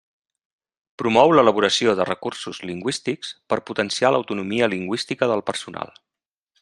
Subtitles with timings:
[1.01, 5.95] Promou l'elaboració de recursos lingüístics per potenciar l'autonomia lingüística del personal.